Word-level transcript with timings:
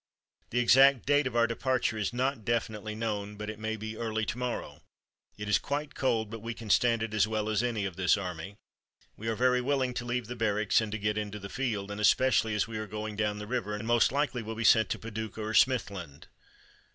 The 0.49 0.57
exact 0.57 1.05
date 1.05 1.27
of 1.27 1.35
our 1.35 1.45
departure 1.45 1.95
is 1.95 2.11
not 2.11 2.43
definitely 2.43 2.95
known, 2.95 3.35
but 3.35 3.51
it 3.51 3.59
may 3.59 3.75
be 3.75 3.95
early 3.95 4.25
to 4.25 4.37
morrow. 4.39 4.81
It 5.37 5.47
is 5.47 5.59
quite 5.59 5.93
cold, 5.93 6.31
but 6.31 6.39
we 6.41 6.55
can 6.55 6.71
stand 6.71 7.03
it 7.03 7.13
as 7.13 7.27
well 7.27 7.47
as 7.47 7.61
any 7.61 7.85
of 7.85 7.97
this 7.97 8.17
army. 8.17 8.55
We 9.15 9.27
are 9.27 9.35
very 9.35 9.61
willing 9.61 9.93
to 9.93 10.05
leave 10.05 10.25
the 10.25 10.35
Barracks 10.35 10.81
and 10.81 10.99
get 10.99 11.19
into 11.19 11.37
the 11.37 11.49
field, 11.49 11.91
and 11.91 12.01
especially 12.01 12.55
as 12.55 12.67
we 12.67 12.79
are 12.79 12.87
going 12.87 13.15
down 13.15 13.37
the 13.37 13.45
river 13.45 13.75
and 13.75 13.85
most 13.87 14.11
likely 14.11 14.41
will 14.41 14.55
be 14.55 14.63
sent 14.63 14.89
to 14.89 14.97
Paducah 14.97 15.43
or 15.43 15.53
Smithland. 15.53 16.23